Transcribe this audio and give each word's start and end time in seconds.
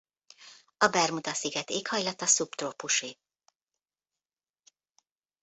A 0.77 0.87
Bermuda-sziget 0.87 1.69
éghajlata 1.69 2.25
szubtrópusi. 2.25 3.17